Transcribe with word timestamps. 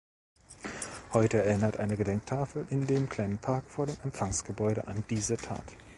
Heute 1.13 1.43
erinnert 1.45 1.77
eine 1.77 1.95
Gedenktafel 1.95 2.65
in 2.71 2.87
dem 2.87 3.07
kleinen 3.07 3.37
Park 3.37 3.65
vor 3.69 3.85
dem 3.85 3.97
Empfangsgebäude 4.03 4.87
an 4.87 5.03
diese 5.11 5.37
Tat. 5.37 5.63